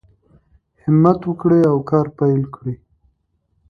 [0.83, 2.75] همت وکړئ او کار پیل کړئ.